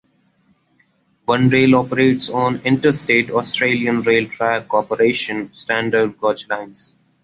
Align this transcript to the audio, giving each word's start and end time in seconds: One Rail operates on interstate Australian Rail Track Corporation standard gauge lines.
One 1.25 1.49
Rail 1.49 1.75
operates 1.75 2.27
on 2.31 2.61
interstate 2.65 3.29
Australian 3.29 4.01
Rail 4.01 4.27
Track 4.27 4.67
Corporation 4.67 5.53
standard 5.53 6.19
gauge 6.19 6.47
lines. 6.49 6.95